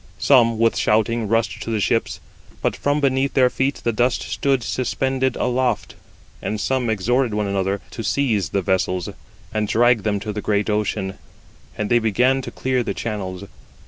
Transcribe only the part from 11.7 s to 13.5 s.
and they began to clear the channels.